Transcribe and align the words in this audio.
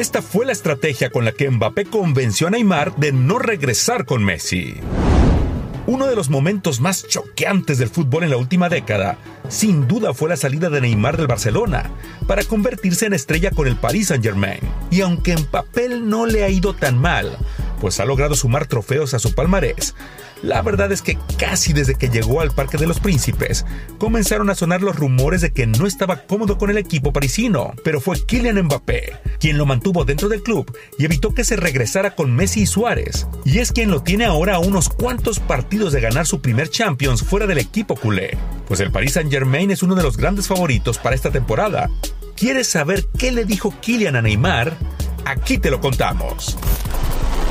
Esta 0.00 0.22
fue 0.22 0.46
la 0.46 0.52
estrategia 0.52 1.10
con 1.10 1.26
la 1.26 1.32
que 1.32 1.50
Mbappé 1.50 1.84
convenció 1.84 2.46
a 2.46 2.50
Neymar 2.50 2.96
de 2.96 3.12
no 3.12 3.38
regresar 3.38 4.06
con 4.06 4.24
Messi. 4.24 4.76
Uno 5.86 6.06
de 6.06 6.16
los 6.16 6.30
momentos 6.30 6.80
más 6.80 7.06
choqueantes 7.06 7.76
del 7.76 7.90
fútbol 7.90 8.24
en 8.24 8.30
la 8.30 8.38
última 8.38 8.70
década, 8.70 9.18
sin 9.50 9.86
duda 9.86 10.14
fue 10.14 10.30
la 10.30 10.38
salida 10.38 10.70
de 10.70 10.80
Neymar 10.80 11.18
del 11.18 11.26
Barcelona 11.26 11.90
para 12.26 12.44
convertirse 12.44 13.04
en 13.04 13.12
estrella 13.12 13.50
con 13.50 13.68
el 13.68 13.76
Paris 13.76 14.08
Saint-Germain. 14.08 14.60
Y 14.90 15.02
aunque 15.02 15.32
en 15.32 15.44
papel 15.44 16.08
no 16.08 16.24
le 16.24 16.44
ha 16.44 16.48
ido 16.48 16.72
tan 16.72 16.96
mal, 16.96 17.36
pues 17.80 18.00
ha 18.00 18.04
logrado 18.04 18.34
sumar 18.34 18.66
trofeos 18.66 19.14
a 19.14 19.18
su 19.18 19.34
palmarés, 19.34 19.94
la 20.42 20.62
verdad 20.62 20.90
es 20.90 21.02
que 21.02 21.18
casi 21.38 21.72
desde 21.72 21.94
que 21.94 22.08
llegó 22.08 22.40
al 22.40 22.50
Parque 22.50 22.78
de 22.78 22.86
los 22.86 23.00
Príncipes, 23.00 23.66
comenzaron 23.98 24.48
a 24.48 24.54
sonar 24.54 24.80
los 24.82 24.96
rumores 24.96 25.40
de 25.40 25.52
que 25.52 25.66
no 25.66 25.86
estaba 25.86 26.22
cómodo 26.22 26.56
con 26.56 26.70
el 26.70 26.78
equipo 26.78 27.12
parisino, 27.12 27.74
pero 27.84 28.00
fue 28.00 28.24
Kylian 28.24 28.62
Mbappé 28.62 29.20
quien 29.38 29.58
lo 29.58 29.66
mantuvo 29.66 30.04
dentro 30.04 30.28
del 30.28 30.42
club 30.42 30.70
y 30.98 31.04
evitó 31.04 31.34
que 31.34 31.44
se 31.44 31.56
regresara 31.56 32.14
con 32.14 32.34
Messi 32.34 32.62
y 32.62 32.66
Suárez, 32.66 33.26
y 33.44 33.58
es 33.58 33.72
quien 33.72 33.90
lo 33.90 34.02
tiene 34.02 34.24
ahora 34.24 34.56
a 34.56 34.60
unos 34.60 34.88
cuantos 34.88 35.40
partidos 35.40 35.92
de 35.92 36.00
ganar 36.00 36.26
su 36.26 36.40
primer 36.40 36.68
Champions 36.70 37.22
fuera 37.22 37.46
del 37.46 37.58
equipo 37.58 37.96
culé, 37.96 38.36
pues 38.66 38.80
el 38.80 38.90
Paris 38.90 39.14
Saint-Germain 39.14 39.70
es 39.70 39.82
uno 39.82 39.94
de 39.94 40.02
los 40.02 40.16
grandes 40.16 40.46
favoritos 40.46 40.98
para 40.98 41.14
esta 41.14 41.30
temporada. 41.30 41.90
¿Quieres 42.36 42.68
saber 42.68 43.06
qué 43.18 43.32
le 43.32 43.44
dijo 43.44 43.74
Kylian 43.80 44.16
a 44.16 44.22
Neymar? 44.22 44.76
Aquí 45.24 45.58
te 45.58 45.70
lo 45.70 45.80
contamos. 45.80 46.56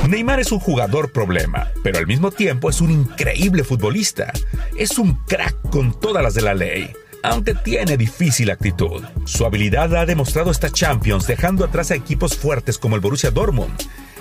Neymar 0.08 0.40
es 0.40 0.50
un 0.50 0.58
jugador 0.58 1.12
problema, 1.12 1.68
pero 1.82 1.98
al 1.98 2.06
mismo 2.06 2.30
tiempo 2.30 2.70
es 2.70 2.80
un 2.80 2.90
increíble 2.90 3.64
futbolista. 3.64 4.32
Es 4.76 4.98
un 4.98 5.14
crack 5.26 5.54
con 5.70 5.98
todas 5.98 6.22
las 6.22 6.34
de 6.34 6.42
la 6.42 6.54
ley, 6.54 6.90
aunque 7.22 7.54
tiene 7.54 7.96
difícil 7.96 8.50
actitud. 8.50 9.04
Su 9.24 9.44
habilidad 9.44 9.94
ha 9.94 10.06
demostrado 10.06 10.50
esta 10.50 10.70
Champions 10.70 11.26
dejando 11.26 11.64
atrás 11.64 11.90
a 11.90 11.94
equipos 11.96 12.36
fuertes 12.36 12.78
como 12.78 12.96
el 12.96 13.02
Borussia 13.02 13.30
Dortmund 13.30 13.76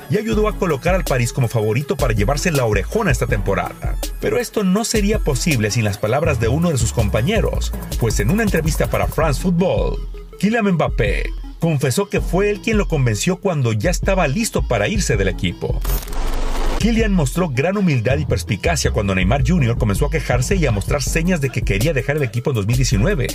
y 0.09 0.17
ayudó 0.17 0.47
a 0.47 0.57
colocar 0.57 0.95
al 0.95 1.05
París 1.05 1.31
como 1.31 1.47
favorito 1.47 1.95
para 1.95 2.13
llevarse 2.13 2.51
la 2.51 2.65
orejona 2.65 3.11
esta 3.11 3.27
temporada. 3.27 3.95
Pero 4.20 4.37
esto 4.37 4.63
no 4.63 4.84
sería 4.84 5.20
posible 5.20 5.71
sin 5.71 5.85
las 5.85 5.98
palabras 5.98 6.39
de 6.39 6.49
uno 6.49 6.71
de 6.71 6.77
sus 6.77 6.93
compañeros, 6.93 7.71
pues 7.99 8.20
en 8.20 8.32
una 8.32 8.43
entrevista 8.43 8.89
para 8.89 9.07
France 9.07 9.41
Football, 9.41 9.98
Kylian 10.39 10.73
Mbappé 10.73 11.23
confesó 11.60 12.10
que 12.10 12.21
fue 12.21 12.49
él 12.49 12.62
quien 12.62 12.77
lo 12.77 12.88
convenció 12.88 13.38
cuando 13.38 13.74
ya 13.74 13.91
estaba 13.91 14.27
listo 14.27 14.68
para 14.68 14.88
irse 14.88 15.18
del 15.18 15.27
equipo. 15.27 15.79
Kylian 16.79 17.13
mostró 17.13 17.49
gran 17.49 17.76
humildad 17.76 18.20
y 18.20 18.26
perspicacia 18.26 18.91
cuando 18.91 19.13
Neymar 19.13 19.43
Jr. 19.46 19.77
comenzó 19.77 20.05
a 20.05 20.10
quejarse 20.10 20.55
y 20.55 20.66
a 20.66 20.71
mostrar 20.71 21.04
señas 21.04 21.41
de 21.41 21.49
que 21.49 21.63
quería 21.63 21.91
dejar 21.91 22.16
el 22.16 22.24
equipo 22.24 22.51
en 22.51 22.55
2019, 22.55 23.27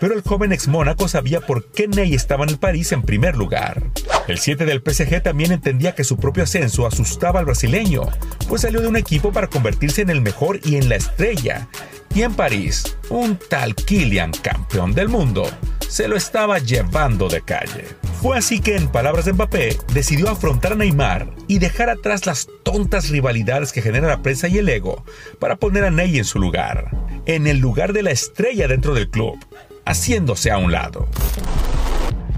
pero 0.00 0.14
el 0.14 0.22
joven 0.22 0.52
ex 0.52 0.68
Mónaco 0.68 1.08
sabía 1.08 1.40
por 1.40 1.66
qué 1.72 1.88
Ney 1.88 2.14
estaba 2.14 2.44
en 2.44 2.50
el 2.50 2.58
París 2.58 2.92
en 2.92 3.02
primer 3.02 3.36
lugar. 3.36 3.82
El 4.28 4.38
7 4.38 4.64
del 4.66 4.82
PSG 4.86 5.20
también 5.20 5.50
entendía 5.50 5.96
que 5.96 6.04
su 6.04 6.16
propio 6.16 6.44
ascenso 6.44 6.86
asustaba 6.86 7.40
al 7.40 7.46
brasileño, 7.46 8.02
pues 8.48 8.62
salió 8.62 8.80
de 8.80 8.86
un 8.86 8.96
equipo 8.96 9.32
para 9.32 9.48
convertirse 9.48 10.02
en 10.02 10.10
el 10.10 10.20
mejor 10.20 10.60
y 10.62 10.76
en 10.76 10.88
la 10.88 10.94
estrella. 10.94 11.66
Y 12.14 12.22
en 12.22 12.34
París, 12.34 12.96
un 13.08 13.36
tal 13.36 13.74
Kylian, 13.74 14.30
campeón 14.30 14.94
del 14.94 15.08
mundo, 15.08 15.50
se 15.92 16.08
lo 16.08 16.16
estaba 16.16 16.58
llevando 16.58 17.28
de 17.28 17.42
calle. 17.42 17.84
Fue 18.22 18.38
así 18.38 18.62
que, 18.62 18.76
en 18.76 18.88
palabras 18.88 19.26
de 19.26 19.34
Mbappé, 19.34 19.76
decidió 19.92 20.30
afrontar 20.30 20.72
a 20.72 20.76
Neymar 20.76 21.26
y 21.48 21.58
dejar 21.58 21.90
atrás 21.90 22.24
las 22.24 22.48
tontas 22.62 23.10
rivalidades 23.10 23.74
que 23.74 23.82
genera 23.82 24.08
la 24.08 24.22
prensa 24.22 24.48
y 24.48 24.56
el 24.56 24.70
ego 24.70 25.04
para 25.38 25.56
poner 25.56 25.84
a 25.84 25.90
Ney 25.90 26.16
en 26.16 26.24
su 26.24 26.38
lugar, 26.38 26.86
en 27.26 27.46
el 27.46 27.58
lugar 27.58 27.92
de 27.92 28.02
la 28.02 28.10
estrella 28.10 28.68
dentro 28.68 28.94
del 28.94 29.10
club, 29.10 29.38
haciéndose 29.84 30.50
a 30.50 30.56
un 30.56 30.72
lado. 30.72 31.06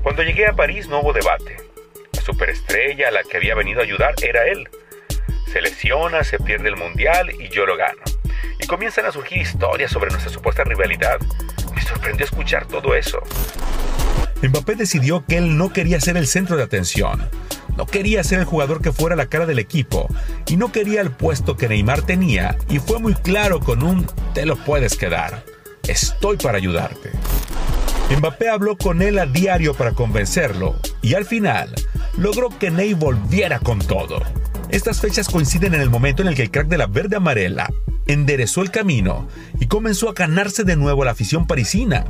Cuando 0.03 0.25
llegué 0.25 0.49
a 0.49 0.53
París 0.53 0.89
no 0.89 0.99
hubo 0.99 1.13
debate. 1.13 1.59
La 2.13 2.23
superestrella 2.23 3.07
a 3.07 3.13
la 3.13 3.23
que 3.23 3.37
había 3.37 3.55
venido 3.55 3.83
a 3.83 3.85
ayudar 3.85 4.15
era 4.21 4.49
él. 4.49 4.69
Se 5.53 5.63
lesiona, 5.63 6.25
se 6.25 6.41
pierde 6.41 6.71
el 6.71 6.77
mundial 6.77 7.31
y 7.39 7.49
yo 7.51 7.67
lo 7.67 7.77
gano. 7.77 8.03
Y 8.59 8.67
comienzan 8.67 9.07
a 9.07 9.13
surgir 9.13 9.39
historias 9.39 9.93
sobre 9.93 10.11
nuestra 10.11 10.33
supuesta 10.33 10.65
rivalidad 10.65 11.21
sorprendió 11.85 12.25
escuchar 12.25 12.67
todo 12.67 12.95
eso. 12.95 13.21
Mbappé 14.43 14.75
decidió 14.75 15.25
que 15.27 15.39
él 15.39 15.57
no 15.57 15.73
quería 15.73 16.01
ser 16.01 16.17
el 16.17 16.27
centro 16.27 16.57
de 16.57 16.65
atención. 16.65 17.29
No 17.77 17.87
quería 17.87 18.23
ser 18.23 18.41
el 18.41 18.45
jugador 18.45 18.83
que 18.83 18.93
fuera 18.93 19.17
la 19.17 19.27
cara 19.27 19.47
del 19.47 19.59
equipo 19.59 20.09
y 20.47 20.57
no 20.57 20.71
quería 20.71 21.01
el 21.01 21.11
puesto 21.11 21.57
que 21.57 21.69
Neymar 21.69 22.03
tenía 22.03 22.57
y 22.69 22.79
fue 22.79 22.99
muy 22.99 23.15
claro 23.15 23.61
con 23.61 23.83
un 23.83 24.07
te 24.33 24.47
lo 24.47 24.57
puedes 24.57 24.97
quedar. 24.97 25.45
Estoy 25.89 26.37
para 26.37 26.59
ayudarte. 26.59 27.11
Mbappé 28.17 28.49
habló 28.49 28.77
con 28.77 29.03
él 29.03 29.19
a 29.19 29.27
diario 29.27 29.75
para 29.75 29.93
convencerlo 29.93 30.77
y 31.03 31.15
al 31.15 31.25
final 31.25 31.75
logró 32.17 32.51
que 32.51 32.71
Ney 32.71 32.95
volviera 32.95 33.59
con 33.59 33.79
todo. 33.79 34.23
Estas 34.69 35.01
fechas 35.01 35.29
coinciden 35.29 35.75
en 35.75 35.81
el 35.81 35.91
momento 35.91 36.23
en 36.23 36.29
el 36.29 36.35
que 36.35 36.43
el 36.43 36.51
crack 36.51 36.69
de 36.69 36.79
la 36.79 36.87
verde 36.87 37.17
amarela 37.17 37.69
enderezó 38.07 38.63
el 38.63 38.71
camino 38.71 39.29
y 39.61 39.67
comenzó 39.67 40.09
a 40.09 40.13
ganarse 40.13 40.65
de 40.65 40.77
nuevo 40.77 41.05
la 41.05 41.13
afición 41.13 41.47
parisina. 41.47 42.05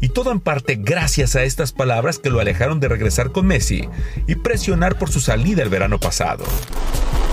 Y 0.00 0.08
todo 0.08 0.32
en 0.32 0.40
parte 0.40 0.76
gracias 0.78 1.36
a 1.36 1.44
estas 1.44 1.72
palabras 1.72 2.18
que 2.18 2.30
lo 2.30 2.40
alejaron 2.40 2.80
de 2.80 2.88
regresar 2.88 3.32
con 3.32 3.46
Messi 3.46 3.88
y 4.26 4.34
presionar 4.36 4.98
por 4.98 5.10
su 5.10 5.20
salida 5.20 5.62
el 5.62 5.68
verano 5.68 5.98
pasado. 5.98 6.44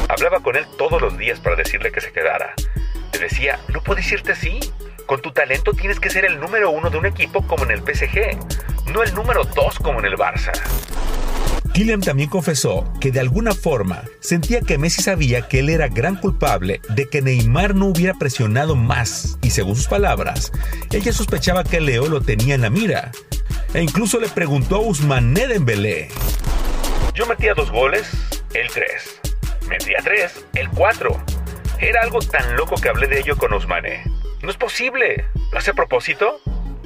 Hablaba 0.10 0.40
con 0.42 0.56
él 0.56 0.66
todos 0.78 1.02
los 1.02 1.18
días 1.18 1.40
para 1.40 1.56
decirle 1.56 1.92
que 1.92 2.02
se 2.02 2.12
quedara. 2.12 2.54
Le 3.14 3.20
decía, 3.20 3.60
no 3.74 3.82
puedes 3.82 4.12
irte 4.12 4.34
así. 4.34 4.60
Con 5.06 5.22
tu 5.22 5.32
talento 5.32 5.74
tienes 5.74 6.00
que 6.00 6.10
ser 6.10 6.26
el 6.26 6.40
número 6.40 6.72
uno 6.72 6.90
de 6.90 6.98
un 6.98 7.06
equipo 7.06 7.46
como 7.46 7.66
en 7.66 7.72
el 7.72 7.80
PSG, 7.80 8.92
no 8.94 9.04
el 9.04 9.14
número 9.14 9.44
dos 9.44 9.78
como 9.80 10.00
en 10.00 10.06
el 10.06 10.16
Barça. 10.16 10.52
Kylian 11.74 12.02
también 12.02 12.30
confesó 12.30 12.92
que 13.00 13.12
de 13.12 13.22
alguna 13.22 13.54
forma 13.54 14.04
sentía 14.20 14.60
que 14.60 14.78
Messi 14.78 15.02
sabía 15.02 15.48
que 15.48 15.60
él 15.60 15.70
era 15.70 15.88
gran 15.88 16.18
culpable 16.18 16.82
de 16.90 17.08
que 17.08 17.22
Neymar 17.22 17.76
no 17.76 17.88
hubiera 17.88 18.14
presionado 18.14 18.76
más 18.76 19.38
y 19.42 19.52
según 19.52 19.78
sus 19.78 19.88
palabras, 19.88 20.52
ella 20.92 21.14
sospechaba 21.14 21.64
que 21.64 21.80
Leo 21.80 22.10
lo 22.10 22.22
tenía 22.22 22.56
en 22.56 22.62
la 22.62 22.70
mira. 22.70 23.12
E 23.74 23.82
incluso 23.82 24.20
le 24.20 24.28
preguntó 24.28 24.76
a 24.76 24.80
Ousmane 24.80 25.48
Dembélé. 25.48 26.10
Yo 27.14 27.26
metía 27.26 27.54
dos 27.54 27.72
goles, 27.72 28.10
el 28.54 28.68
tres. 28.70 29.20
Metía 29.70 30.00
tres, 30.04 30.46
el 30.56 30.70
cuatro. 30.70 31.24
Era 31.80 32.02
algo 32.02 32.20
tan 32.20 32.58
loco 32.58 32.76
que 32.76 32.90
hablé 32.90 33.08
de 33.08 33.20
ello 33.20 33.38
con 33.38 33.54
Ousmane. 33.54 34.04
No 34.42 34.50
es 34.50 34.58
posible. 34.58 35.26
¿Lo 35.54 35.58
hace 35.58 35.72
a 35.72 35.74
propósito? 35.74 36.42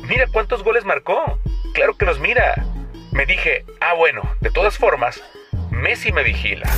Mira 0.07 0.27
cuántos 0.31 0.63
goles 0.63 0.85
marcó. 0.85 1.39
Claro 1.73 1.97
que 1.97 2.05
los 2.05 2.19
mira. 2.19 2.65
Me 3.15 3.25
dije, 3.25 3.63
ah 3.79 3.93
bueno, 3.97 4.29
de 4.41 4.51
todas 4.51 4.77
formas, 4.77 5.21
Messi 5.71 6.11
me 6.11 6.21
vigila. 6.21 6.69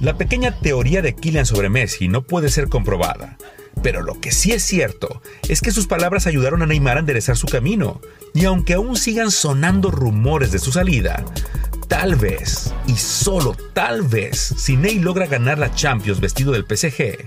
La 0.00 0.18
pequeña 0.18 0.50
teoría 0.50 1.02
de 1.02 1.14
Kylian 1.14 1.46
sobre 1.46 1.68
Messi 1.68 2.08
no 2.08 2.22
puede 2.22 2.48
ser 2.48 2.68
comprobada, 2.68 3.38
pero 3.80 4.02
lo 4.02 4.20
que 4.20 4.32
sí 4.32 4.50
es 4.50 4.64
cierto 4.64 5.22
es 5.48 5.60
que 5.60 5.70
sus 5.70 5.86
palabras 5.86 6.26
ayudaron 6.26 6.62
a 6.62 6.66
Neymar 6.66 6.96
a 6.96 7.00
enderezar 7.00 7.36
su 7.36 7.46
camino, 7.46 8.00
y 8.34 8.44
aunque 8.44 8.74
aún 8.74 8.96
sigan 8.96 9.30
sonando 9.30 9.92
rumores 9.92 10.50
de 10.50 10.58
su 10.58 10.72
salida, 10.72 11.24
tal 11.86 12.16
vez, 12.16 12.74
y 12.88 12.96
solo 12.96 13.56
tal 13.72 14.02
vez, 14.02 14.36
si 14.36 14.76
Ney 14.76 14.98
logra 14.98 15.26
ganar 15.26 15.60
la 15.60 15.72
Champions 15.72 16.18
vestido 16.18 16.54
del 16.54 16.66
PSG, 16.66 17.24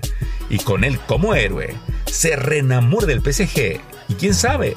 y 0.50 0.58
con 0.58 0.84
él 0.84 1.00
como 1.06 1.34
héroe, 1.34 1.74
se 2.04 2.36
reenamore 2.36 3.06
del 3.06 3.22
PSG, 3.22 3.80
y 4.10 4.14
quién 4.14 4.34
sabe, 4.34 4.76